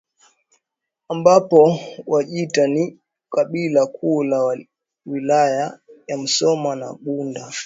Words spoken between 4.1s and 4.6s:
la